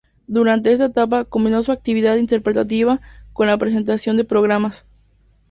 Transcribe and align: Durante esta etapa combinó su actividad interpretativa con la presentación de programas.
Durante 0.25 0.71
esta 0.71 0.85
etapa 0.85 1.25
combinó 1.25 1.61
su 1.61 1.71
actividad 1.71 2.15
interpretativa 2.15 3.01
con 3.33 3.45
la 3.45 3.59
presentación 3.59 4.17
de 4.17 4.23
programas. 4.23 4.87